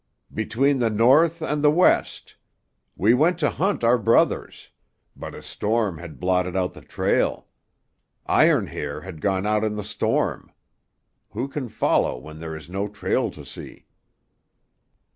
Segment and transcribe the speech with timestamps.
[0.33, 2.35] "Between the north and the west.
[2.95, 4.69] We went to hunt our brothers.
[5.15, 7.45] But a storm had blotted out the trail.
[8.25, 10.51] Iron Hair had gone out in the storm.
[11.33, 13.85] Who can follow when there is no trail to see?"